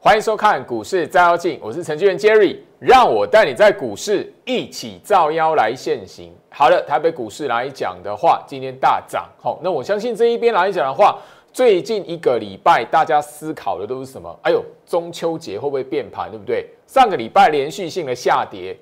[0.00, 6.32] 欢迎收看股市照妖镜，我是程序员 Jerry，让我带你在股市一起照妖来现行。
[6.50, 11.18] 好了，台北股市来讲的话，今天大涨，好，那我相信这一边来讲的话，
[11.52, 14.32] 最近一个礼拜大家思考的都是什么？
[14.44, 16.64] 哎呦，中秋节会不会变盘，对不对？
[16.86, 18.78] 上个礼拜连续性的下跌，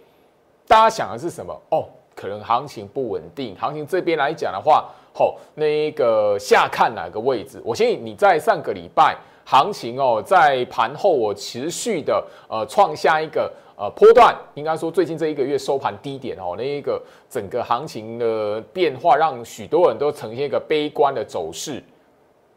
[0.68, 1.58] 大家想的是什么？
[1.70, 7.58] 哦，可能行情不稳定，行情这边来讲的话，好，那个下看哪个位置？
[7.64, 9.16] 我相信你在上个礼拜。
[9.48, 17.00] 行情哦，在盘后我持续的呃创下一个呃波段，应该说最近这一个月收盘低点哦，那一个
[17.30, 21.80] 整个行情的变化让许多人都呈现一个悲观的走势，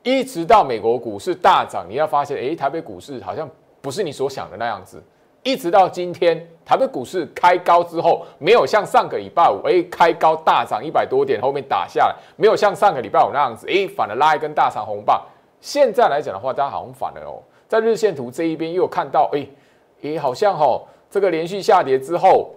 [0.02, 3.48] 一直到美国股市大涨，你要发现哎，台北股市好像
[3.82, 5.00] 不是你所想的那样子，
[5.44, 15.24] 一直到今天台北股市开高之后，没有像上个礼拜五哎开高大涨一百多点，后面打下来，没有像上个礼拜五那样子哎反而拉一根大长红棒。
[15.62, 19.46] 现在来讲的话，大家好像反了哦，在日线图这一边又看到，哎，
[20.04, 22.52] 哎，好像哈，这个连续下跌之后，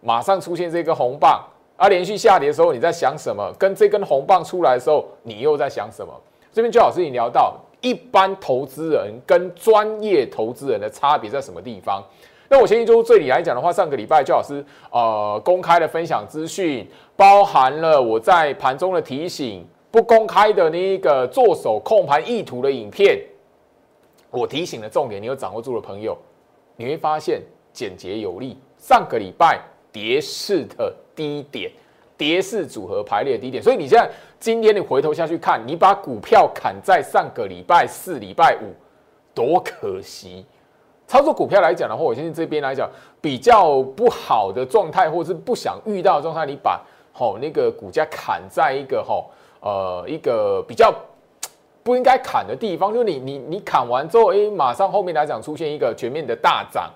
[0.00, 1.44] 马上出现这根红棒，
[1.76, 3.52] 而连续下跌的时候，你在想什么？
[3.58, 6.12] 跟这根红棒出来的时候，你又在想什么？
[6.52, 12.00] 这边就好是你聊到一般投资人跟专业投资人的差别在什么地方？
[12.48, 19.66] 那我相信就这里来讲的话，上个礼拜就老师呃公开的分享资讯，包含了我在盘中的提醒。
[19.94, 23.16] 不公开的那一个做手控盘意图的影片，
[24.28, 26.18] 我提醒的重点，你有掌握住的朋友，
[26.74, 27.40] 你会发现
[27.72, 28.58] 简洁有力。
[28.76, 29.60] 上个礼拜
[29.92, 31.70] 跌势的低点，
[32.16, 38.74] 跌势组合排列低点，所以你现在今天你回头下去看，你把股票砍在上个礼拜四、礼拜五，
[39.32, 40.44] 多可惜。
[41.06, 49.30] 操作股票来讲的话，我相信这边来讲比较不好的状态，或是不想遇到的状态，你把吼那个股价砍在一个吼。
[49.64, 50.94] 呃，一个比较
[51.82, 56.90] 不应该砍的地方，就是你你你砍完之后，哎，马上后面来讲出现一个全面的大涨，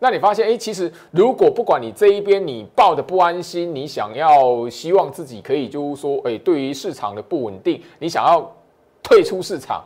[0.00, 8.54] 那你发现，哎，其实如果不管你这一边你抱的不安心，你想要希望自己可以就是说，哎，对于市场的不稳定，你想要
[9.02, 9.82] 退出市场，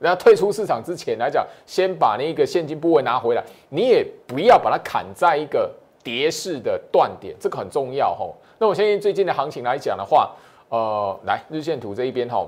[0.00, 5.70] 那退出市场之前来讲，先把那个现金部位拿回来，你也不要把它砍在一个
[6.02, 8.34] 跌势的断点，这个很重要吼。
[8.58, 10.28] 那我相信最近的行情来讲的话。
[10.68, 12.46] 呃，来日线图这一边哈，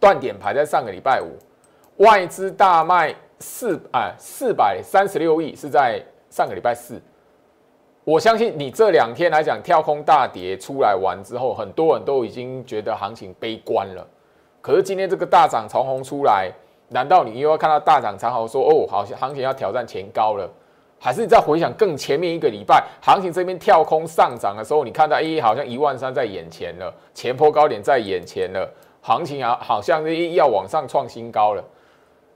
[0.00, 1.36] 断点排在上个礼拜五，
[2.02, 7.00] 外资大卖四哎四百三十六亿是在上个礼拜四。
[8.04, 14.06] 我相信你这两天来讲跳空大跌出来完之后，很多人都已经觉得行情悲观了。
[14.60, 16.50] 可是今天这个大涨长虹出来，
[16.88, 20.50] 难道你又要看到大涨长虹说哦，好像行情要挑战前高了？
[21.04, 31.64] 还是你再回想更前面一个礼拜，行情这边跳空上涨的时候，你看到哎，好像一万三在眼前了，前坡高点在眼前了，行情啊好像要往上创新高了。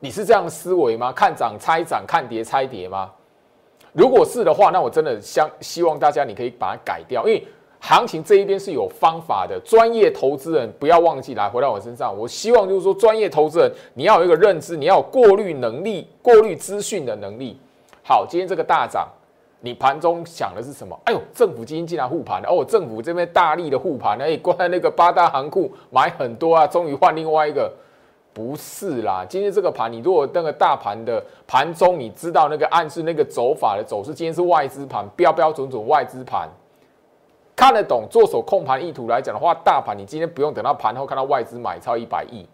[0.01, 1.13] 你是这样思维吗？
[1.13, 3.09] 看涨猜涨，看跌猜跌吗？
[3.93, 7.47] 如果是的话，那我真的相希望大家你可以把它改掉，因为
[7.79, 9.61] 行情这一边是有方法的。
[9.65, 17.57] 专业投资人不要忘记来回到我身上，我希望就是说，专业投资人你要有一个认知，你要有过滤能力、过滤资讯的能力。
[18.09, 19.09] 好，今天这个大涨，
[19.59, 20.97] 你盘中想的是什么？
[21.07, 22.65] 哎呦，政府基金竟然护盘了哦！
[22.65, 27.69] 政府这边大力的护盘，哎，关在那个八大行库买很多啊，终于换另外一个，
[28.33, 29.27] 不是啦。
[29.29, 36.49] 今天这个盘，你如果那个大盘的盘中，你知道那个暗示那个走法的走势，今天是外资盘，标标准准外资盘，
[37.57, 42.47] 看得懂做手控盘意图来讲的话，大盘你今天不用等到盘后看到外资买超一百亿。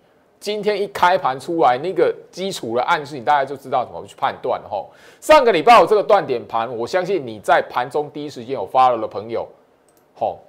[0.43, 4.91] 今天一开盘出来，那个基础的暗示，你大概就知道怎么去判断了吼。
[5.21, 9.47] 上个礼拜我这个断点盘，我相信你在盘中第一时间有发了的朋友，
[10.17, 10.41] 吼，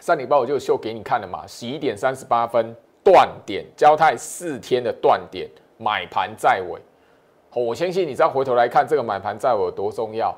[0.00, 2.74] 上礼拜我就秀给你看了嘛，十一点三十八分
[3.04, 5.48] 断点，交泰四天的断点，
[5.78, 6.80] 买盘在尾，
[7.48, 10.34] 吼，我相信你再回头来看这个买盘在尾有多重要，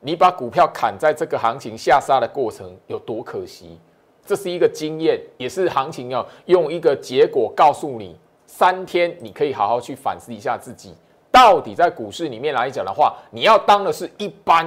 [0.00, 3.80] 你把股票砍在这个行情下杀的过程有多可惜。
[4.26, 10.92] 这是一个经验，也是行情要用一个结果告诉你，三天你可以好好去反思一下自己，
[11.30, 14.66] 到底在股市里面来讲的话，你要当的是一般，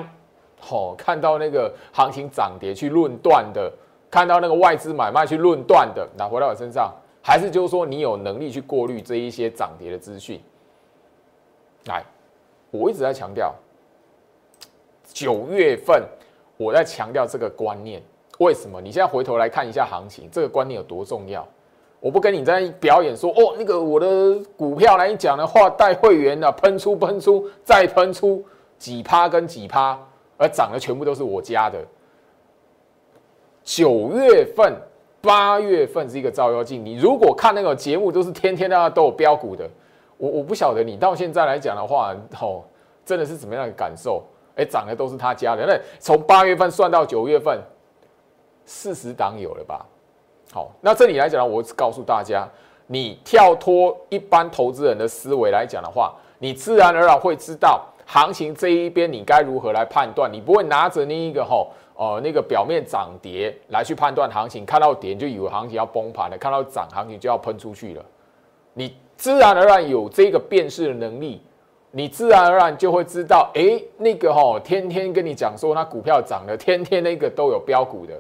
[0.70, 3.72] 哦，看到那个行情涨跌去论断的，
[4.10, 10.42] 看到那个外资买卖去论断的，拿回到我身上，还是就是说你有能力去过滤这一些涨跌的资讯？
[11.86, 12.04] 来，
[12.72, 13.54] 我一直在强调，
[15.12, 16.04] 九月份
[16.56, 18.02] 我在强调这个观念。
[18.40, 18.82] 为什么？
[18.82, 21.48] 你现在回头来看一下行情，这个观念有多重要？
[22.00, 28.44] 我不跟你在表演说哦，那个我的股票来讲的话，带会员的喷出喷出再喷出
[28.78, 30.00] 几趴跟几趴，
[30.38, 31.78] 而涨的全部都是我家的。
[33.62, 34.74] 九月份、
[35.20, 36.84] 八月份是一个照妖镜。
[36.84, 39.70] 你如果看那个节目，都是天天都要都有标股的。
[40.16, 42.64] 我我不晓得你到现在来讲的话，哦，
[43.06, 44.24] 真的是怎么样的感受？
[44.56, 45.66] 哎，涨的都是他家的。
[45.66, 47.60] 那从八月份算到九月份，
[48.72, 49.84] 四十档有了吧？
[50.54, 52.48] 好，那这里来讲呢，我告诉大家，
[52.86, 60.32] 你跳脱一般投资人的思维来讲的话，你自然而然会知道行情这一边你该如何来判断。
[60.32, 68.06] 你不会拿着那一个吼，呃，那个表面涨跌来去判断行情，看到跌就以为行情要崩盘了，看到涨行情就要喷出去了。
[68.76, 71.42] 你自然而然有这个辨识的能力。
[71.92, 78.14] 你自然而然就会知道，哎，那个哈，天天跟你讲说那股票涨了，天天那个都有标股的，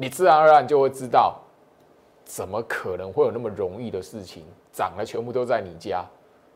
[0.00, 1.38] 你自然而然就会知道，
[2.24, 4.44] 怎么可能会有那么容易的事情？
[4.72, 6.02] 涨了全部都在你家，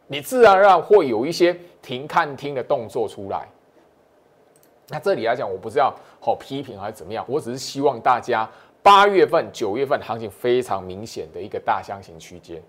[0.07, 3.47] 你自然而然会有一些停看听的动作出来。
[4.89, 8.49] 那这里来讲，我不是要好批评还是怎么样，我只是希望大家
[8.83, 12.63] 八月份、九月份行情非常明显的一个大箱型区间。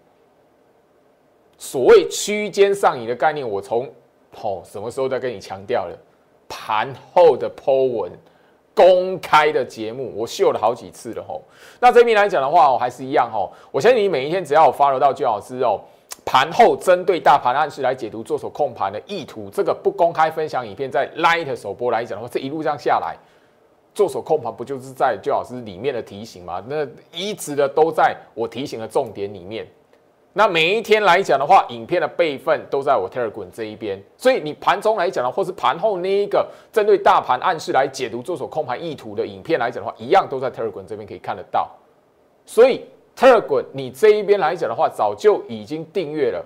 [1.57, 3.89] 所谓区间上移的概念，我从
[4.41, 5.97] 哦什么时候在跟你强调了？
[6.49, 8.11] 盘后的 Po 文、
[8.75, 11.41] 公开的节目，我秀了好几次了吼。
[11.79, 13.51] 那这边来讲的话，我还是一样吼。
[13.71, 15.79] 我相信你每一天只要我发了到最老师哦，
[16.25, 23.15] 盘后针对大盘暗示来解读做手控盘的意图，这个不公开分享影片在 Light 首播来讲的话，这一路上下来，
[23.93, 26.61] 做手控盘不就是在就老师里面的提醒吗？
[26.67, 29.65] 那一直的都在我提醒的重点里面。
[30.37, 41.71] 那每一天来讲的话，影片的备份都在我 Telegram 这一边，所以你盘中来讲的，或是盘后那一个针对大盘暗示来解读做手控盘意图的影片来讲的话，一样都在 Telegram 这边可以看得到。
[42.45, 42.83] 所以
[43.15, 46.45] Telegram 你这一边来讲的话，早就已经订阅了。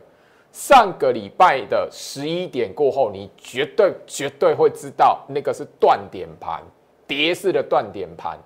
[0.51, 6.61] 上个礼拜的十一点过后，你绝对绝对会知道那个是断点盘，
[7.07, 8.37] 跌式的断点盘，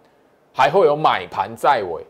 [0.54, 2.02] 还会有买盘在尾。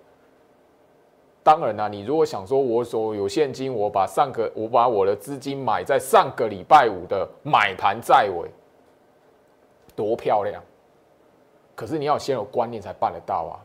[1.44, 8.50] 当然啦，你如果想说，我所有现金，我把上个我把我的资金买在上个礼拜五的买盘在尾，
[9.94, 10.63] 多漂亮！
[11.75, 13.60] 可是你要先有观念才办得到啊！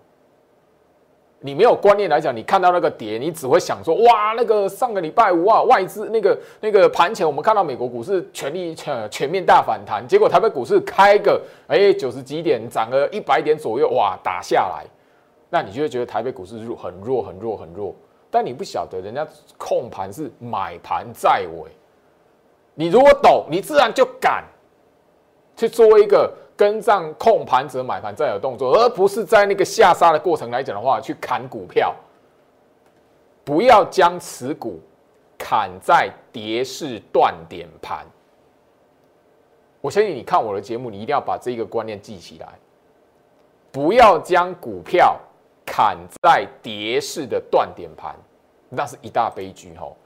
[1.41, 14.85] 你没有观念来讲，你看到那个跌，你只会想说，哇，那个上个礼拜五啊，外资那个那个盘前，我们看到美国股市全力全全面大反弹，结果台北股市开个哎九十几点，涨了一百点左右，哇，打下来。
[15.51, 17.95] 那你就会觉得台北股市弱很弱很弱很弱，
[18.31, 21.71] 但你不晓得人家控盘是买盘在尾，
[22.75, 24.45] 你如果懂，你自然就敢
[25.57, 31.95] 去做一个跟上控盘者买盘在的动作，而不是在那个下杀的过程来讲的话去砍股票，
[33.43, 34.79] 不要将持股
[35.39, 38.05] 砍在跌势断点盘。
[39.81, 42.49] 我相信你看我的节目，你一定要把这个观念记起来，
[43.73, 45.19] 不要将股票。
[45.71, 48.17] 砍在跌势的断点盘，
[48.69, 49.97] 那是一大悲剧吼。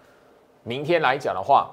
[0.65, 1.71] 明天来讲的话，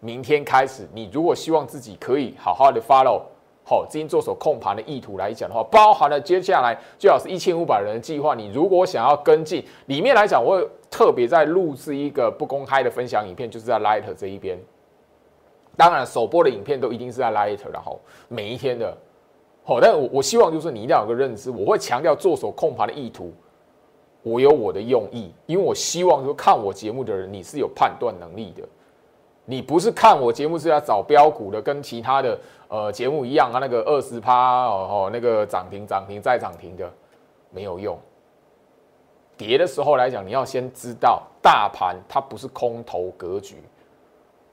[0.00, 3.22] 明天开始，你如果希望自己可以好好的 follow
[3.64, 8.34] 好资金做手控盘的意图来讲的话，包含了接下来最好是一千五百人的计划。
[8.34, 14.58] 你如果想要跟进，里面来讲，我会特别在录制一个不公开的分享影片，就是在 Light 这一边。
[15.76, 18.96] 当然，首播的影片都一定是在 Light，然后每一天的。
[19.68, 23.30] 好，但我我希望就是你一定要有个认知，我会强调做手控盘的意图，
[24.22, 28.66] 我有我的用意，因为我希望说看我节目的人你是有判断能力的，
[29.44, 36.90] 你不是看我节目是要找标股的，跟其他的呃节目一样啊，那个二十趴哦，那个涨停涨停再涨停的
[37.50, 37.98] 没有用，
[39.36, 43.56] 跌的时候来讲，你要先知道大盘它不是空头格局，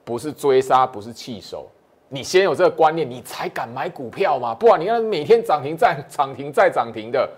[0.04, 1.68] 不是追杀，不是弃守。
[2.16, 4.56] 你先有这个观念，你才敢买股票嘛？
[4.56, 7.30] 不然你看每天涨停再涨停再涨停的，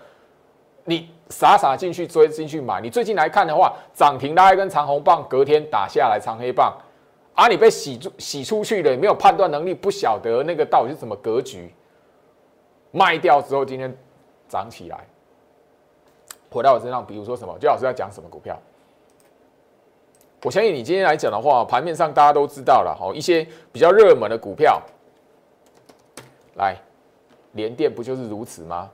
[0.84, 2.80] 你傻傻进去追进去买。
[2.80, 6.72] 你最近来看的话，涨停拉一根长红棒，隔天打下来长黑棒，
[7.34, 11.74] 啊，你被洗出洗出去了，没有判断能力，不晓得那个到底是什么格局。
[12.92, 13.92] 卖掉之后，今天
[14.48, 15.04] 涨起来，
[16.50, 18.56] 回到我身上，比如说什么，就老师要讲什么股票？
[20.44, 24.80] 我相信你今天来讲的话，盘面上大家都知道了，好一些比较热门的股票，
[26.54, 26.76] 来，
[27.52, 28.88] 联电不就是如此吗？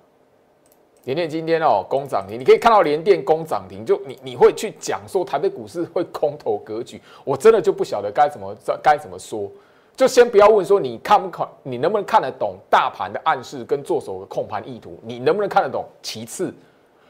[1.05, 9.47] 联电今天哦，攻涨停，你可以看到联电攻涨停，就你你会去讲说台北股市会空头格局，我真的就不晓得该怎么该怎么说，
[9.95, 15.85] 就先不要问说你看不看，你能不能看得懂大盘的暗示跟做手的控盘意图，你能不能看得懂？
[16.01, 16.55] 其次，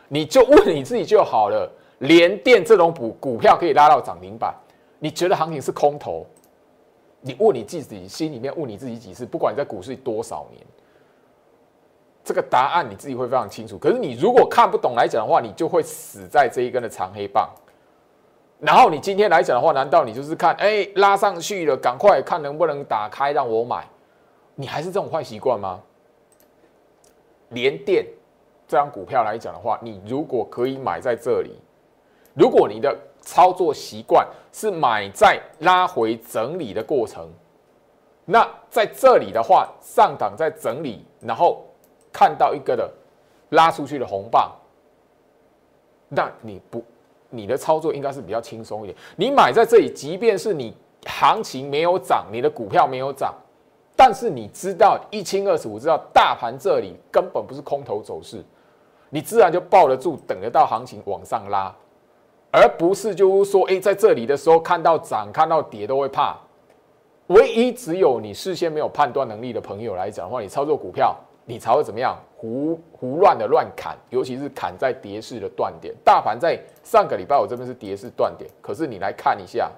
[0.08, 1.70] 你就问你自己就好了。
[2.04, 4.54] 连电这种股股票可以拉到涨停板，
[4.98, 6.26] 你觉得行情是空头？
[7.20, 9.24] 你问你自己心里面问你自己几次？
[9.24, 10.62] 不管你在股市多少年，
[12.22, 13.78] 这个答案你自己会非常清楚。
[13.78, 17.48] 可是你如果看不懂来讲的话，你就会死在这一根的长黑棒。
[18.60, 23.86] 然后你今天来讲的话，难道你就是看，哎，拉上去了，赶快看能不能打开让我买？
[24.54, 25.80] 你还是这种坏习惯吗？
[27.50, 28.06] 连电
[28.66, 31.58] 这张股票来讲的话，你如果可以买在这里，
[32.34, 37.28] 如果你的操作习惯是买在拉回整理的过程，
[38.24, 41.62] 那在这里的话，上档在整理，然后
[42.12, 42.90] 看到一个的
[43.50, 44.52] 拉出去的红棒，
[46.08, 46.82] 那你不，
[47.30, 48.96] 你的操作应该是比较轻松一点。
[49.16, 50.76] 你买在这里，即便是你
[51.06, 53.34] 行情没有涨，你的股票没有涨。
[53.96, 58.44] 但是你知道一清二楚，知道大盘这里根本不是空头走势，
[59.08, 61.72] 你自然就抱得住，等得到行情往上拉，
[62.54, 66.38] 而不是就是说，哎，在这里的时候看到涨看到跌都会怕。
[67.26, 75.92] 唯一只有你事先没有判断能力的朋友来讲的话，你操作股票你才会怎么样胡胡乱的乱砍，尤其是砍在跌势的断点。
[76.04, 79.68] 大盘在上个礼拜我这边是跌势断点，可是你来看一下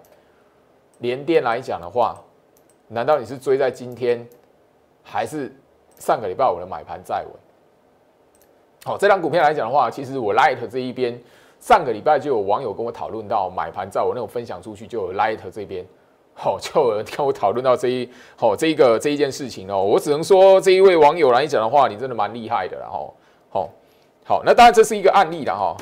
[0.98, 2.14] 连电来讲的话。
[2.88, 4.24] 难道你是追在今天，
[5.02, 5.52] 还是
[5.98, 7.32] 上个礼拜我的买盘在稳？
[8.84, 11.20] 好，这张股票来讲的话，其实我 Light 这一边
[11.58, 15.84] 上个礼拜就有网友跟我讨论到买盘在我那种分享出去，就有 Light 这边，
[16.34, 19.82] 好，就有人跟我讨论到这一好这一个这一件事情哦。
[19.82, 23.12] 我只能说这一位网友来讲的话，你真的蛮厉害的了哈。
[23.50, 23.70] 好，
[24.24, 25.76] 好，那当然这是一个案例的哈。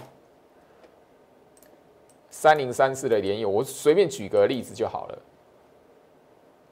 [2.31, 5.19] 三零三四的联友，我随便举个例子就好了。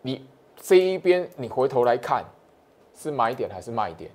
[0.01, 2.25] 你这一边，你回头来看，
[2.95, 4.11] 是买点还是卖点？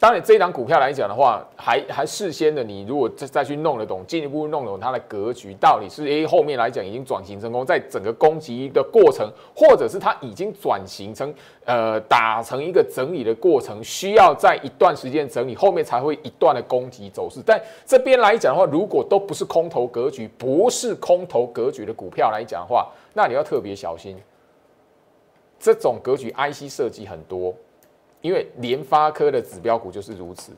[0.00, 17.40] 当然，这一档股票来讲的话，还还事先的，你如果再再去弄得懂，进一步弄懂它的格局，到底是 A 后面来讲已经转型成功，在整个攻击的过程，或者是它已经转型成呃打成一个整理的过程，需要在一段时间整理，后面才会一段的攻击走势。
[17.44, 24.16] 但这边来讲的话，如果都不是空头格局，不是空头格局的股票来讲的话，那你要特别小心。
[25.58, 27.52] 这种格局 IC 设计很多，
[28.20, 30.52] 因为联发科的指标股就是如此。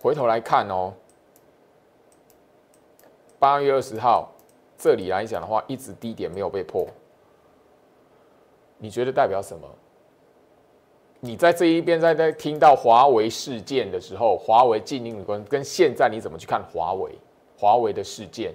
[0.00, 0.92] 回头来看哦，
[3.38, 4.32] 八月二十号
[4.78, 6.86] 这里来讲的话，一直低点没有被破，
[8.78, 9.68] 你觉得代表什么？
[11.20, 17.10] 你在这一边在在听到华为事件的时候，华为禁令跟跟现在你怎么去看华为？
[17.58, 18.54] 华为的事件？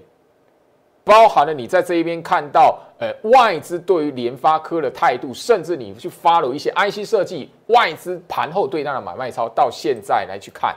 [1.04, 10.74] 包含了你在这一边看到，呃，外资对于联发科的态度，甚至你去发了一些 IC 设计外资盘后对它的买卖超，到现在来去看，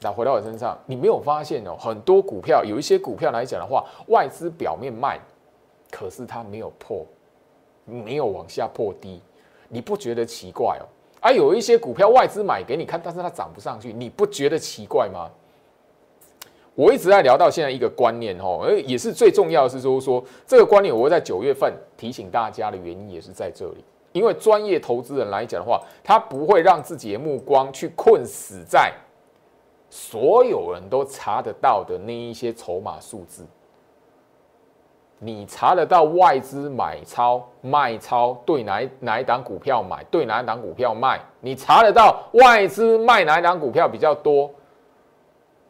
[0.00, 5.18] 那回到我身上，你没有发现哦，很多股票有一些股票来讲的话，外资表面卖，
[5.90, 7.06] 可是它没有破，
[7.86, 9.22] 没有往下破低，
[9.66, 10.84] 你不觉得奇怪哦？
[11.22, 15.30] 而有一些股票外资买给你看，但是它涨不上去，你不觉得奇怪吗？
[16.74, 28.92] 我一直在聊到现在一个观念哦，而也是最重要的是说说这个观念，我会在九月份提醒大家的原因也是在这里，因为专业投资人来讲的话，他不会让自己的目光去困死在
[29.88, 33.46] 所有人都查得到的那一些筹码数字。
[35.20, 41.20] 你查得到外资买超卖超对哪哪一档股票买，对哪一档股票卖？
[41.40, 44.50] 你查得到外资卖哪一档股票比较多？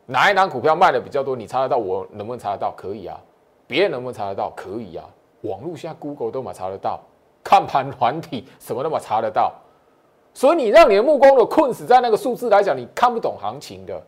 [0.06, 1.34] 哪一档股票卖的比较多？
[1.34, 2.72] 你查得到，我能不能查得到？
[2.76, 3.18] 可以啊，
[3.66, 4.50] 别人能不能查得到？
[4.54, 5.04] 可以啊，
[5.42, 7.00] 网络现在 Google 都嘛查得到，
[7.42, 9.52] 看盘团体什么都嘛查得到。
[10.34, 14.02] 所以你让你的目光都困死在那个数字来讲，你看不懂行情的。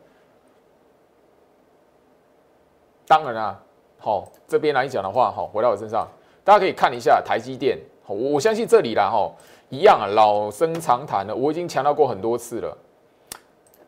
[3.07, 3.63] 当然啊，
[3.99, 6.07] 好这边来讲的话，好回到我身上，
[6.45, 7.79] 大家可以看一下台积电。
[8.07, 9.33] 我我相信这里啦，哈，
[9.71, 12.77] 一样啊，老生常谈的，我已经强调过很多次了，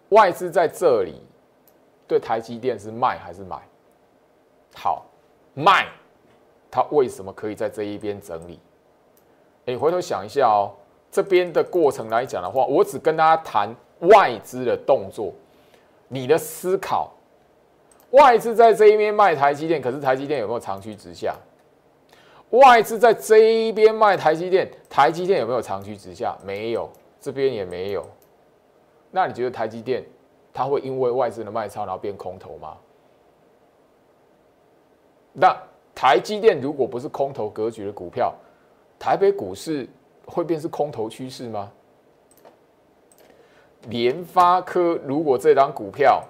[0.08, 1.20] 外资在这里。
[2.08, 3.60] 对台积电是卖还是买？
[4.74, 5.04] 好，
[5.54, 5.86] 卖，
[6.70, 8.58] 它为什么可以在这一边整理？
[9.66, 10.72] 你回头想一下哦，
[11.10, 13.68] 这边的过程来讲的话，我只跟大家谈
[14.00, 15.32] 外资的动作，
[16.08, 17.12] 你的思考，
[18.12, 21.36] 外资在这一边卖台积电，可是台积电有没有长驱直下？
[22.50, 26.34] 外资在这一边卖台积电，台积电有没有长驱直下？
[26.42, 28.06] 没有，这边也没有。
[29.10, 30.02] 那你觉得台积电？
[30.58, 32.76] 它会因为外资的卖超然后变空头吗？
[35.32, 35.56] 那
[35.94, 38.34] 台积电如果不是空头格局的股票，
[38.98, 39.88] 台北股市
[40.26, 41.70] 会变是空头趋势吗？
[43.88, 46.24] 联发科如果这张股票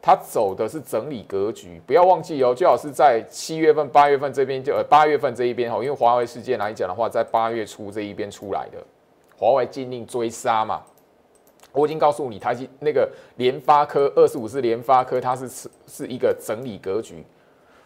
[0.00, 8.82] 它走的是整理格局，不要忘记哦，最好是在七月份、八月份这边就呃八月份这一边哈，因为华为事件来讲的话，在八月初这一边出来的，
[9.36, 10.82] 华为禁令追杀嘛。
[11.72, 17.24] 我已经告诉你，台积那个联发科二十五是联发科，它是是是一个整理格局，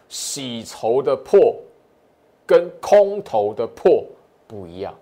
[0.09, 1.55] 洗筹的破
[2.45, 4.03] 跟空头的破
[4.45, 4.93] 不一样。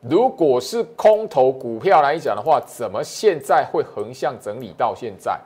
[0.00, 5.40] 如果是空头股票来讲的话，怎么现在会横向整理到现在，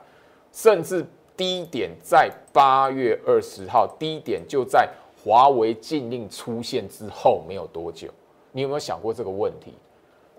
[0.51, 1.05] 甚至
[1.35, 4.89] 低点在八月二十号，低点就在
[5.23, 8.09] 华为禁令出现之后没有多久。
[8.51, 9.75] 你有没有想过这个问题？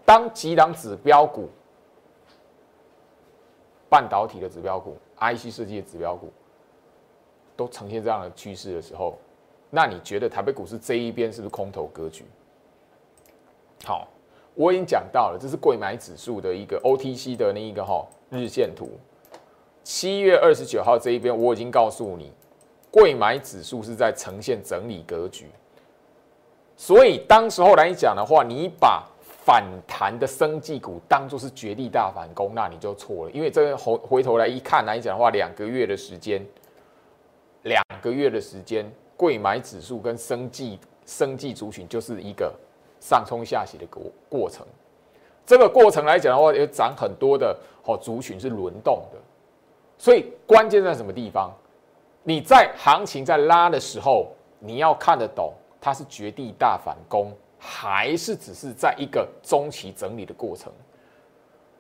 [0.08, 1.50] 当几档指标股、
[3.90, 6.32] 半导体的指标股、IC 设计的指标股
[7.54, 9.18] 都呈现这样的趋势的时候，
[9.68, 12.24] 那你觉得台北股市这一边是不是空头格局？
[13.84, 14.08] 好，
[14.54, 18.88] 我已经讲到了，这是贵买指数的一个 OTC 的那一个哈日线图。
[19.84, 22.32] 七月二十九号这一边，我已经告诉你，
[22.90, 25.50] 贵买指数是在呈现整理格局。
[26.78, 29.06] 所以当时候来讲的话，你把
[29.48, 33.30] 反弹的生技股当做是绝地大反攻，那你就错了。
[33.30, 36.46] 因为这个回回头来一看来讲的话，两个月的时间，
[37.62, 38.84] 两个月的时间，
[39.16, 42.54] 贵买指数跟生技生技族群就是一个
[43.00, 44.66] 上冲下洗的过过程。
[45.46, 49.18] 这个过程来讲的话，有涨很多的哦族群是轮动的。
[49.96, 51.50] 所以关键在什么地方？
[52.22, 57.32] 你在行情在拉的时候，你要看得懂它是绝地大反攻。
[57.58, 60.72] 还是只是在一个中期整理的过程。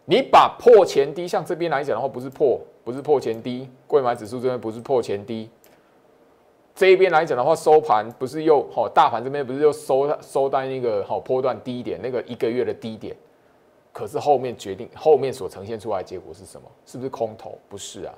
[0.04, 5.50] 你把破前低，像这边来讲的话，不是破，不是破前低，贵买指数这边不是破前低。
[6.74, 13.16] 这一边来讲的话，收盘不是又好，大盘这边不是又收收在那个好波段低点，那个一个月的低点。
[13.92, 16.68] 可是后面决定，后面所呈现出来的结果是什么？
[16.86, 17.58] 是不是空头？
[17.68, 18.14] 不是啊。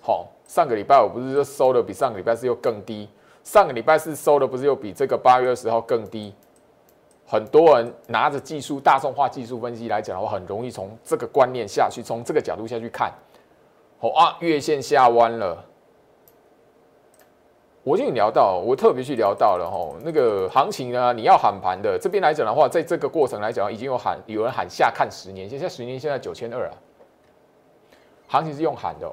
[0.00, 3.08] 好，上个礼拜我不是就收的比上个礼拜是又更低。
[3.44, 6.34] 上个礼拜四收的不是又比这个八月二十号更低？
[7.26, 13.12] 很多人拿着技术大众化技术分析来讲的话，很容易从这个观念下去，从这个角度下去看。
[14.00, 15.64] 哦啊，月线下弯了。
[17.84, 26.74] 我就聊到，我特别去聊到了吼，那个行情呢，你要喊盘的这边来讲的话，在这个过程来讲，已经有喊有人喊下看十年，现在十年现在九千二啊，
[28.28, 29.10] 行情是用喊的。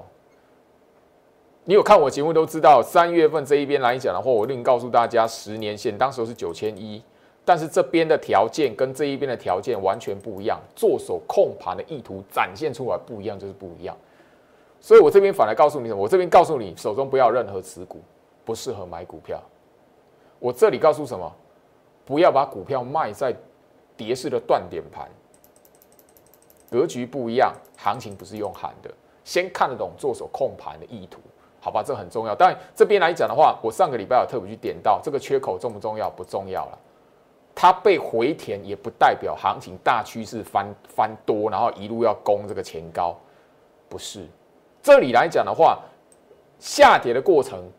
[1.70, 7.00] 你有看我节目都知道，三月份这一边来讲的话，我另告诉大家，十年线当时是九千一，
[7.46, 13.96] 但是这边的条件跟这一边的条件完全不一样，做手控盘的意图展现出来不一样，就是不一样。
[14.82, 16.02] 所以我这边反而告诉你什么？
[16.02, 18.02] 我这边告诉你，手中不要任何持股，
[18.44, 19.40] 不适合买股票。
[20.40, 21.32] 我这里告诉什么？
[22.04, 23.32] 不要把股票卖在
[23.96, 25.08] 跌势的断点盘，
[26.72, 28.90] 格局不一样，行情不是用喊的，
[29.24, 31.20] 先看得懂做手控盘的意图。
[31.60, 32.34] 好吧，这很重要。
[32.34, 36.10] 但这边来讲的话，我上个礼拜有特别去点到这个缺口重不重要？
[36.10, 36.78] 不重要了。
[37.54, 43.14] 它被回填也不代表行情大趋势翻翻多，然后一路要攻这个前高，
[43.90, 44.26] 不是。
[44.82, 45.78] 这里来讲的话，
[46.58, 47.70] 下跌的过程，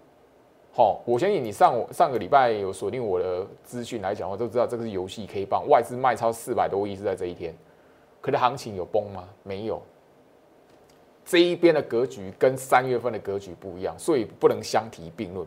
[0.75, 7.57] 好，我相信你上上个礼拜有锁定我的资讯来讲，我都知道这个是游戏 K 棒，外资卖超四百多亿是在这一天。
[8.21, 9.25] 可是行情有崩吗？
[9.43, 9.81] 没有。
[11.31, 15.47] 这一边的格局跟三月份的格局不一样，所以不能相提并论。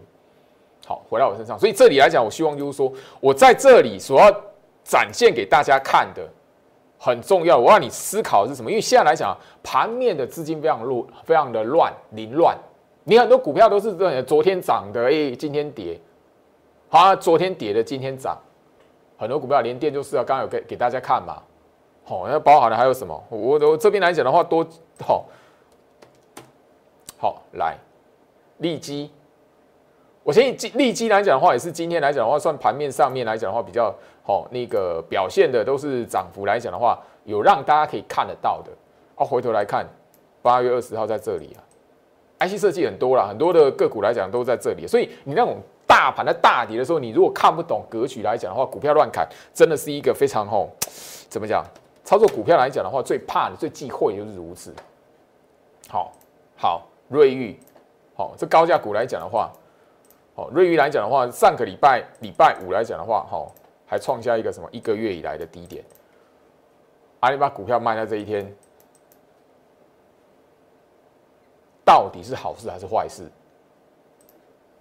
[0.86, 4.32] 好，回到我身上，所以这里来讲，我希望就是说我在这里所要
[4.82, 6.26] 展现给大家看的
[6.98, 7.58] 很重要。
[7.58, 8.72] 我让你思考的是什么？
[8.72, 12.58] 因为现在来讲，盘面的资金非常乱，非常的乱凌乱。
[13.04, 16.00] 你很多股票都是这昨天涨的，哎，今天跌。
[16.88, 18.38] 好，昨天跌的，今天涨。
[19.18, 21.44] 很多股票连跌就是啊，刚刚有给给大家看嘛。
[22.06, 23.22] 好，那包含了还有什么？
[23.28, 24.66] 我我这边来讲的话，多
[25.06, 25.26] 好。
[27.24, 27.78] 好，来，
[28.58, 29.10] 利基，
[30.24, 38.72] 我相信利基来讲的话，也是今天来讲的话，算盘面上面来讲的话，比较好那个表现的都是涨幅来讲的话，有让大家可以看得到的。
[39.16, 39.88] 啊，回头来看，
[40.42, 41.64] 八月二十号在这里啊
[42.46, 45.56] ，IC 设计很多了，很多的个股来讲都在这里，所以你那种
[45.88, 50.70] 大盘的大跌的时候，你如果看不懂格局来讲的话，股票乱砍，真的是一个非常吼，
[51.30, 51.66] 怎么讲？
[52.04, 54.76] 操作股票来讲的话，最怕的、最忌讳就是如此。
[55.88, 56.12] 好，
[56.58, 56.86] 好。
[57.10, 57.60] 瑞玉，
[58.16, 59.52] 好，这高价股来讲的话，
[60.36, 63.54] 好，瑞玉来讲的话，上个礼拜礼拜五来讲的话，好，
[63.86, 65.84] 还创下一个什么一个月以来的低点。
[67.20, 68.54] 阿里巴巴股票卖在这一天，
[71.86, 73.24] 到底是好事还是坏事？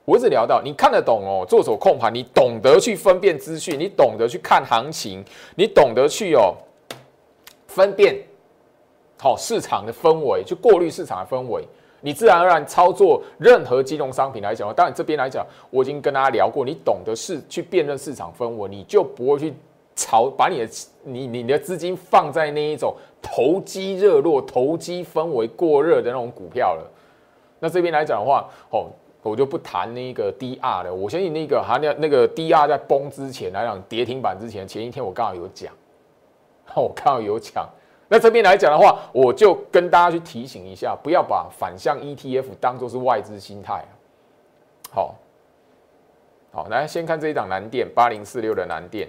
[0.05, 6.57] 我一直聊到，你看得懂哦，做手控盘，你懂得去分辨资讯，你懂得去看行情，你懂得去哦
[7.69, 8.21] 分辨
[9.17, 11.65] 好市场的氛围，去过滤市场的氛围。
[12.03, 19.55] 你自然而然操作任何金融商品来讲，当然这边来讲，我已经跟大家聊过，你懂得是去辨认市场氛围，你就不会去
[19.95, 20.69] 炒把你的
[21.05, 26.91] 你你的资金放在那一种投机热络、投机氛围过热的那种股票了。
[27.61, 28.87] 那这边来讲的话，哦，
[29.23, 30.93] 我就不谈那个 DR 了。
[30.93, 35.73] 我相信那个还那那个 DR 在崩之前来讲，跌停板之前前一天我刚好有讲，
[36.75, 37.69] 我刚好有讲。
[38.13, 43.83] 那这边来讲的话，我就跟大家去提醒一下，不要把反向 ETF 当做是外资心态。
[44.91, 45.15] 好，
[46.53, 49.09] 好，来先看这一档蓝电八零四六的蓝电。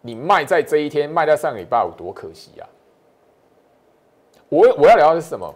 [0.00, 2.66] 你卖在这一天，卖在上个礼拜五，多可惜啊！
[4.48, 5.54] 我我要聊的是什么？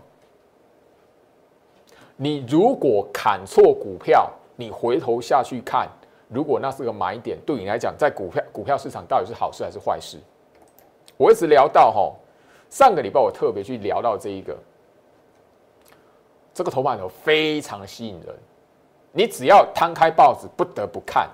[2.14, 5.88] 你如果砍错股票，你回头下去看，
[6.28, 10.20] 如果那是个买点，对你来讲，在股票股票市场到底是好事还是坏事？
[11.16, 12.12] 我一直聊到哈，
[12.70, 14.56] 上个礼拜我特别去聊到这一个，
[16.52, 18.34] 这个头版头非常吸引人，
[19.12, 21.28] 你只要摊开报纸，不得不看。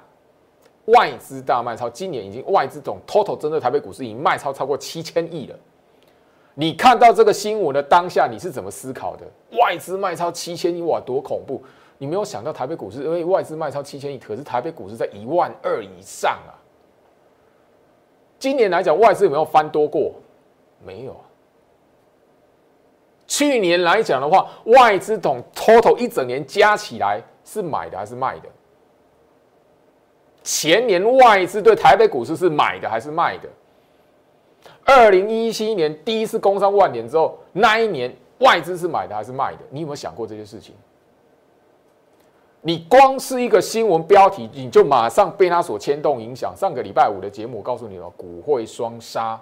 [0.86, 5.56] 外资大卖超，今年已经外资总 total 针对台北股市已经卖超超过七千亿了。
[6.54, 9.24] 你看到这个新闻的当下，你是怎么思考的？
[9.58, 11.62] 外资卖超七千亿，哇，多恐怖！
[11.96, 16.52] 你没有想到台北股市，因为外资卖超七千亿，可是台北股市在一万二以上啊。
[18.40, 20.12] 今年来讲，外资有没有翻多过？
[20.84, 21.14] 没有。
[23.26, 28.48] 去年来讲的话，外资总 total 一整年加起来是买的还是卖的？
[30.42, 33.48] 前年外资对台北股市是买的还是卖的？
[34.84, 39.58] 二零一七年第一次攻上万点之后，那一年外资是买的还是卖的？
[39.68, 40.74] 你有没有想过这些事情？
[42.62, 46.54] 你光是一个新闻标题，你就马上被它所牵动影响。
[46.54, 49.40] 上个礼拜五的节目告诉你了，股汇双杀。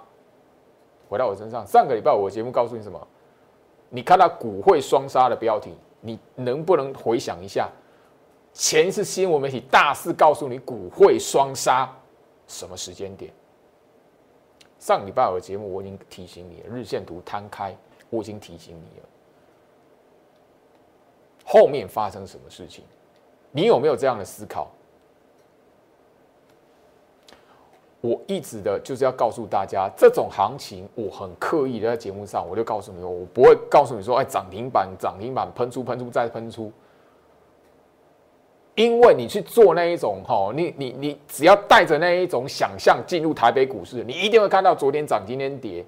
[1.09, 3.07] 回到我身上，上个礼拜五的节目告诉你什么？
[3.89, 7.67] 你看到股汇双杀的标题，你能不能回想一下？
[8.53, 11.91] 前一次新闻媒体大肆告诉你股汇双杀，
[12.47, 13.33] 什么时间点？
[14.79, 17.75] 上礼拜五的节目我已经提醒你了，日线图摊开，
[18.09, 19.05] 我已经提醒你了。
[21.43, 22.85] 后面发生什么事情？
[23.51, 24.67] 你有没有这样的思考？
[28.01, 36.71] 我一直的就是要告诉大家，这种行情我很刻意的在节目上，我就告诉你，我不会告诉你说，哎，涨停板，涨停板喷出，喷出再喷出。
[38.75, 45.85] 因为你去做那一种哈，你你你只要带着那一种想象进入台北股市，你一定会看到昨天涨，今天跌。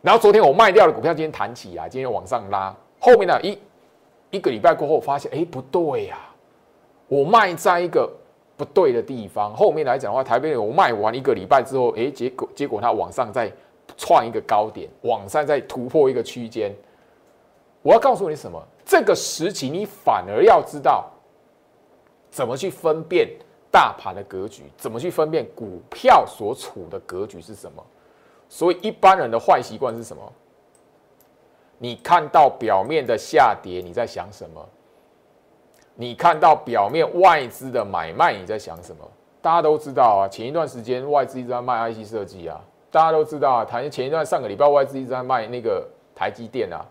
[0.00, 2.74] 然后昨天我卖掉的股票今天弹起来，今天往上拉。
[2.98, 3.58] 后面呢一
[4.30, 6.16] 一个礼拜过后，发现哎不对呀，
[7.08, 8.10] 我卖在一个
[8.56, 9.54] 不对的地方。
[9.54, 13.52] 后面来讲的话，台北我卖完一个礼拜之后，哎结果结果它往上再
[13.96, 16.74] 创一个高点，往上再突破一个区间。
[17.82, 18.62] 我要告诉你什么？
[18.84, 21.10] 这个时期你反而要知道。
[22.28, 23.30] 怎么去分辨
[23.70, 24.64] 大盘的格局？
[24.76, 27.82] 怎么去分辨股票所处的格局是什么？
[28.48, 30.20] 所以一般人的坏习惯是什么？
[31.78, 34.68] 你看到表面的下跌，你在想什么？
[35.96, 39.02] 你看到表面外资的买卖，你在想什么？
[39.40, 46.84] 大家都知道啊，前一段时间外资一直在卖 IC 设计啊，大家都知道啊，台前一段上个礼拜外资一直在卖那个台积电啊。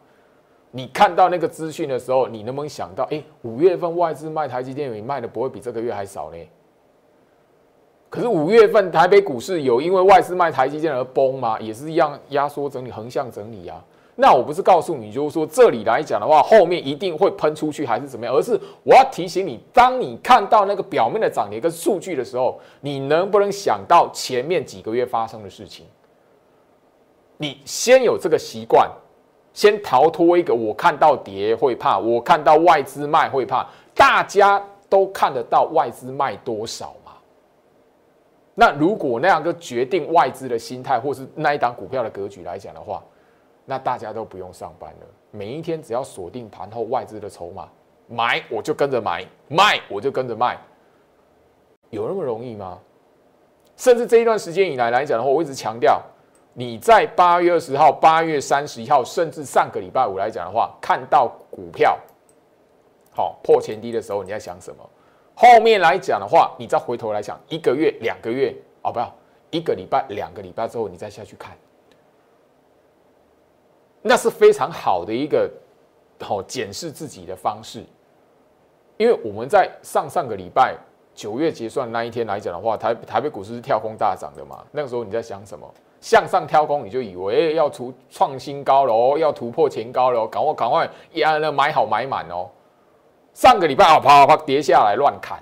[0.71, 6.37] 你看到那个资讯的时候，你能不能想到，哎，五月份外资卖台积电，你卖的不会比这个月还少呢？
[8.09, 11.59] 可是五月份台北股市有因为外资卖台积电而崩吗？
[11.59, 13.83] 也是一样压缩整理、横向整理啊。
[14.15, 18.33] 那我不是告诉你，就是说这里来讲的话，后面一定会喷出去还是怎么样？
[18.33, 25.85] 而是我要提醒你，当你看到那个表面的涨跌跟数据的时候，你能不能想到前面几个月发生的事情？
[27.37, 28.89] 你先有这个习惯。
[29.53, 37.13] 先逃脱一个，我看到跌会怕，我看到外资卖会怕，大家都看得到外资卖多少嘛？
[38.53, 43.01] 那如果那样就决定外资的心态，或是那一档股票的格局来讲的话，
[43.65, 45.07] 那大家都不用上班了。
[45.31, 47.67] 每一天只要锁定盘后外资的筹码，
[48.07, 50.57] 买我就跟着买，卖我就跟着卖，
[51.89, 52.79] 有那么容易吗？
[53.75, 56.01] 甚至这一段时间以来来讲的话，我一直强调。
[56.57, 61.99] 你在八月二十号、八月三十一号，甚至上个礼拜五来讲的话，看到股票
[63.11, 64.89] 好破前低的时候，你在想什么？
[65.35, 69.13] 后面来讲的话，你再回头来想，一个月、两个月哦，不要
[69.51, 71.57] 一个礼拜、两个礼拜之后，你再下去看，
[74.07, 75.49] 那是非常好的一个
[76.21, 77.83] 好检视自己的方式。
[78.97, 80.77] 因为我们在上上个礼拜
[81.15, 84.63] 九月结算那一天来讲的话，台台北股市是跳空大涨的嘛？
[84.71, 85.67] 那个时候你在想什么？
[85.99, 92.47] 向上跳空，你就以为要突创新高了哦，要突破前高了哦，赶快赶快呀，那买好买满哦。
[93.33, 95.41] 上个礼拜啊，啪啪啪跌下来乱砍，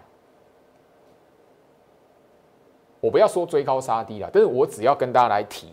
[3.02, 5.68] 我不要说追高杀低了，但是我只要跟大家来提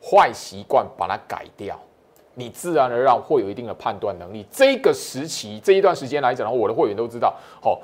[0.00, 1.76] 坏习惯，把它改掉，
[2.38, 4.46] 你自然而然会有一定的判断能力。
[4.48, 7.80] 这个时期这一段时间来讲的话，我的会员都知道，哦，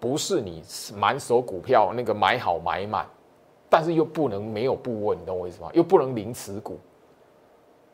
[0.00, 0.62] 不是你
[0.96, 3.06] 满手股票那个买好买满，
[3.68, 5.68] 但是又不能没有部位，你懂我意思吗？
[5.74, 6.78] 又不能零持股，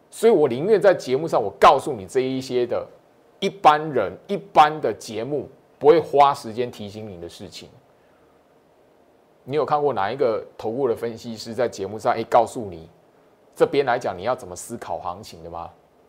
[0.08, 2.86] 所以我宁愿在节目上我告诉你这一些的，
[3.40, 5.48] 一般人一般的节目
[5.80, 7.68] 不会花时间提醒你的事情。
[9.42, 12.88] 你有看过哪一个投顾的分析师在节目上哎告诉你
[13.56, 15.68] 这边来讲你要怎么思考行情的吗？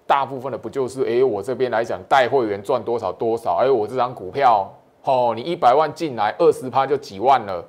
[0.09, 4.67] 大部分的不就是哎我这边来讲带会员赚多少多少，哎我这张股票
[5.03, 7.63] 哦你一百万进来二十趴就几万了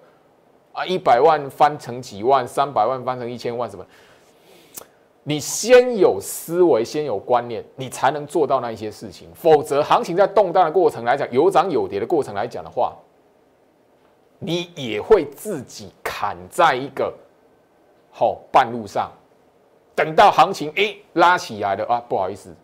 [0.73, 3.85] 啊一百万翻成几万三百万翻成一千万什么？
[5.25, 12.97] 你先有思维先有观念，你才能做到那一些事情，否则行情在动荡的过程来讲有涨有跌的过程来讲的话。
[14.43, 17.13] 你也会自己砍在一个
[18.11, 19.13] 好半路上，
[20.03, 22.55] 等到行情哎拉起来了啊，不好意思，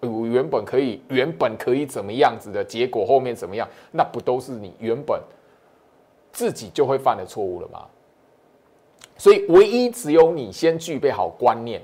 [0.00, 5.18] 我原本可以原本可以怎么样子的结果，后面怎么样，那不都是你原本
[6.30, 7.86] 自己就会犯的错误了吗？
[9.16, 11.80] 所以唯一只有你先具备好观念。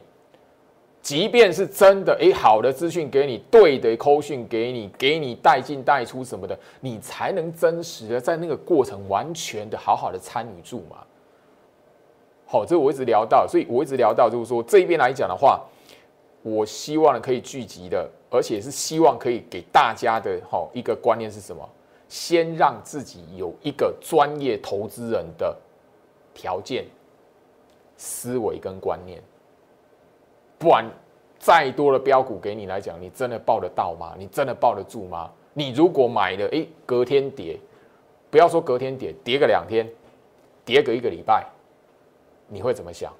[1.01, 10.99] 即便是真的，哎，好的资讯给你，对的扣讯给你，给你带进带出什么的，你才能真实的在那个过程完全的好好的参与住嘛。
[12.55, 15.61] 好，这我一直聊到，所以我一直聊到就是说这一边来讲的话，
[16.43, 21.69] 我希望可以聚集的，而且是希望可以给大家的哈一个观念是什么？
[22.09, 25.57] 先让自己有一个专业投资人的
[26.33, 26.85] 条件、
[27.97, 29.21] 思维跟观念。
[30.57, 30.89] 不然
[31.41, 34.15] 再多的标股给你来讲，你真的抱得到吗？
[34.17, 35.29] 你真的抱得住吗？
[35.55, 37.59] 你如果买了，哎，隔天跌，
[38.31, 39.91] 不要说隔天跌，跌个两天，
[40.65, 41.45] 跌个一个礼拜，
[42.55, 43.13] 你会怎么想？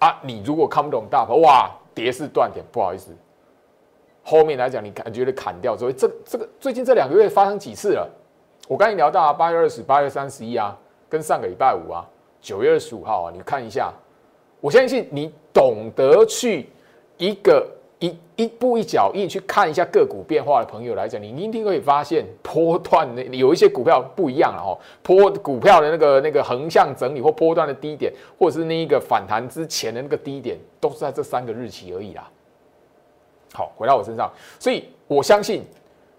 [0.00, 3.12] 啊，你如果看不懂大盘，哇，跌是断点，不好意思，
[4.22, 8.08] 后面来讲，你感觉得砍掉所以，这这个最近这两个月发生几次了？
[8.68, 12.06] 我刚才聊到啊，八月二十八月三十一啊，跟上个礼拜五啊，
[12.40, 13.92] 九月二十五号啊，你看一下。
[14.62, 16.68] 我相信你懂得去
[17.16, 17.66] 一个
[18.00, 24.74] 一一步一脚印去看一下个股变化的朋友来讲，你一定可以发现波段的有一些股票不一样了哦。
[25.02, 32.28] 波股票的那个那个横向整理或波段的低点，或者是那一个反弹之前的那个低点，都是在这三个日期而已啦。
[33.52, 35.62] 好，回到我身上，所以我相信。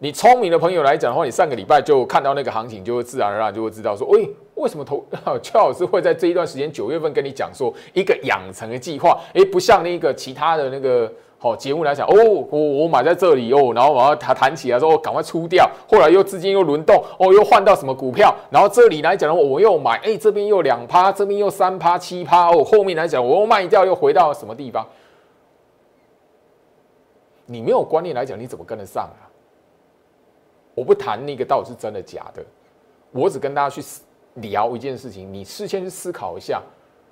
[0.04, 5.06] 你聪明的朋友来讲的话，你上个礼拜就看到那个行情，就会自然而然就会知道说，喂，为什么投
[5.44, 9.22] 邱老师会在这一段时间九月份跟你讲说一个养成的计划？
[9.34, 11.14] 诶，不像那个其他的那个
[11.44, 12.14] 好节目来讲，哦，
[12.52, 24.88] 我我买在这里哦，然后我要谈谈起来说，赶快出掉，后来又资金又轮动，哦，又换到什么股票，然后这里来讲的话，我又买，哎，这边又两趴，这边又三趴七趴，哦，后面来讲我又卖掉，又回到什么地方？
[27.48, 29.26] 你没有观念来讲，你怎么跟得上啊？
[30.76, 32.46] 我不谈那个到底是真的假的，
[33.10, 33.82] 我只跟大家去
[34.36, 35.34] 聊一件事情。
[35.34, 36.62] 你事先去思考一下，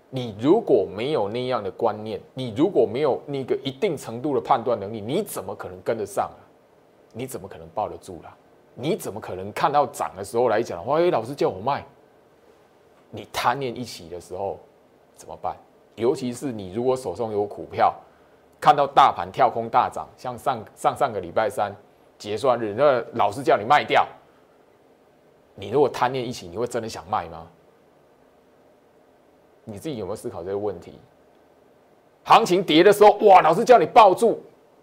[0.09, 6.41] 你如果没有那样的观念，你如果没有那个一定程度的判断能力，你怎么可能跟得上啊？
[7.13, 8.35] 你怎么可能抱得住啦？
[8.75, 11.85] 你怎么可能看到涨的时候来讲，哎，老师叫我卖，
[13.11, 14.59] 你贪念一起的时候
[15.15, 15.55] 怎么办？
[15.95, 17.93] 尤其是你如果手上有股票，
[18.59, 21.75] 看到大盘跳空大涨，像上上上个礼拜三。
[22.17, 24.05] 结算日，那老师叫你卖掉，
[25.55, 27.47] 你如果贪念一起，你会真的想卖吗？
[29.71, 30.93] 你自己有没有思考这个问题？
[32.23, 34.39] 行情跌的时候，哇，老师叫你抱住，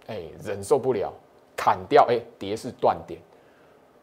[0.07, 1.13] 哎，忍受不了，
[1.55, 3.21] 砍掉，哎，跌是断点，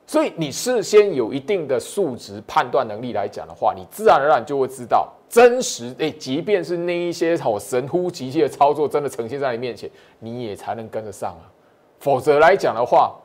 [0.06, 11.52] 所以你事先有一定的数值判断能力来讲的话，你自然而然就会知道真实，哎，即便是那一些好神乎其技的操作，真的呈现在你面前，你也才能跟得上啊，
[12.00, 13.16] 否则来讲的话。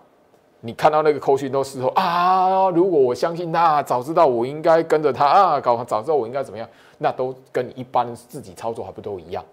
[0.61, 6.69] 你看到那个扣讯都事后啊，如果我相信他，早知道我应该跟着他啊，搞早知道我应该怎么样，
[6.99, 9.45] 那都跟一般自己操作还不都一样？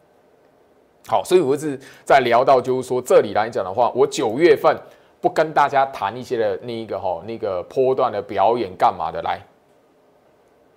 [1.07, 4.75] 好，所以我一直在聊到，就是说这里来讲的话，我九月份
[5.21, 9.39] 不跟大家谈一些的那一个哈那个波段的表演干嘛的来？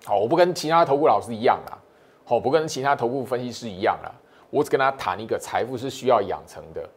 [0.05, 1.77] 好，我不跟其他投顾老师一样啦，
[2.23, 4.11] 好，不跟其他投顾分析师一样啦，
[4.51, 6.87] 我只跟他谈一个财富是需要养成的。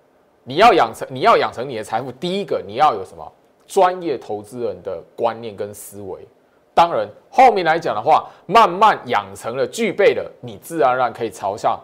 [0.45, 3.33] 你要养成，你要养成你的财富，第一个你要有什么
[3.67, 6.27] 专业投资人的观念跟思维。
[6.75, 11.79] 当然，后面来讲的话，慢慢养成了、具备了，你自然而然可以朝向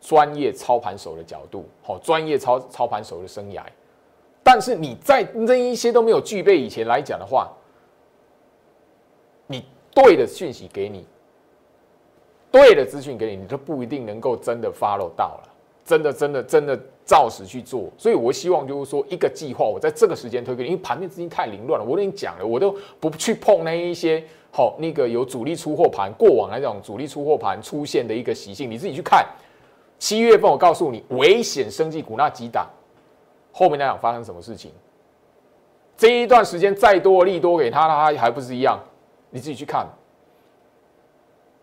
[0.00, 3.62] 专业操盘手的角度，好，专业操操盘手的生涯。
[4.42, 7.48] 但是你在那一些都没有具备以前来讲的话，
[9.46, 9.64] 你
[9.94, 11.06] 对的讯息给你，
[12.50, 15.48] 对的资讯给你，你都不一定能够真的 follow 到了，
[15.84, 17.90] 真的真的真的照实去做。
[17.96, 29.26] 所以我希望就是说，一个计划我在这个时间推给你，因为盘面资金太凌乱了，我跟你讲了，我都不去碰那一些好那个有主力出货盘，过往那种主力出货盘出现的一个习性，你自己去看。
[29.98, 32.68] 七月份我告诉你，危险升级股那几档，
[33.52, 34.70] 后面那档发生什么事情？
[35.96, 38.78] 这一段时间再多利多给他，他还不是一样？
[39.30, 39.86] 你自己去看。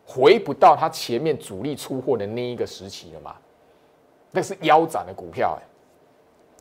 [0.05, 3.35] 回不到他前面主力出货的那一个时期了嘛？
[4.31, 5.67] 那是腰斩的股票哎。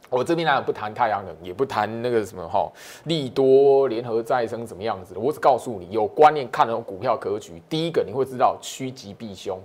[0.08, 2.68] 我这边当然不谈太阳能，也不谈那个什么哈
[3.04, 5.20] 利多联合再生怎么样子的。
[5.20, 7.62] 我只告诉你，有观念看那种股票格局。
[7.68, 9.56] 第一个你会知道趋吉避凶，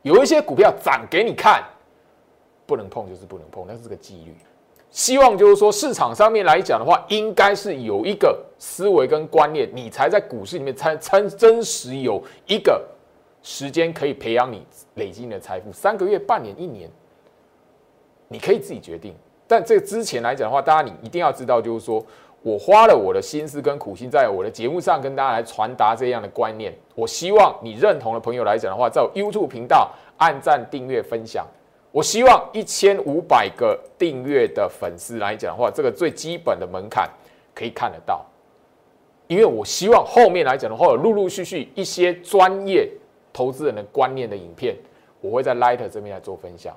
[0.00, 1.62] 有一些股票涨给你看，
[2.64, 4.34] 不能碰就是不能碰，那是个纪律。
[4.90, 12.82] 希望就是说市场上面来讲的话，应该是有一个思维跟观念，你才在股市里面才才真实有一个。
[13.42, 16.88] 时间可以培养你累积你的财富，三个月、半年、一年，
[18.32, 19.14] 你可以自己决定。
[19.46, 22.02] 但这之前来讲的话，大家你一定要知道，就是说
[22.42, 26.74] 我花了我的心思跟苦心，在我的节目上跟大家来传达这样的观念。
[26.94, 31.46] 我希望你认同的朋友来讲的话，在 YouTube 频道按赞、订阅、分享。
[31.90, 37.08] 我希望一千五百个订阅的粉丝来讲的话，这个最基本的门槛
[37.54, 38.24] 可以看得到。
[39.26, 42.90] 因为我希望后面来讲的话，有陆陆续续一些专业。
[43.34, 44.76] 投资人的观念的影片，
[45.22, 46.76] 我会在 Light 这边来做分享。